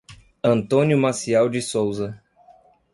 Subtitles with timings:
[0.43, 2.19] Antônio Maciel de Souza